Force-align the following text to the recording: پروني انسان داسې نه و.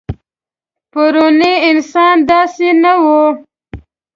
پروني 0.91 1.53
انسان 1.69 2.15
داسې 2.29 2.67
نه 2.83 2.93
و. 3.03 3.05